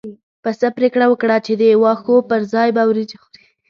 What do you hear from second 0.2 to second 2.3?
پسه پرېکړه وکړه چې د واښو